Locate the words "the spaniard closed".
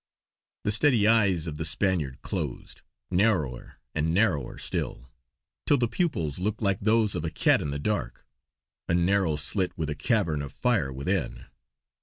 1.59-2.81